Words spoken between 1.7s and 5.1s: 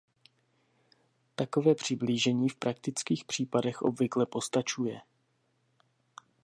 přiblížení v praktických případech obvykle postačuje.